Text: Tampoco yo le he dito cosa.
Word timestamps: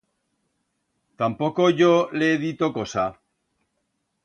Tampoco 1.23 1.69
yo 1.81 1.91
le 2.17 2.33
he 2.33 2.39
dito 2.45 2.73
cosa. 2.79 3.05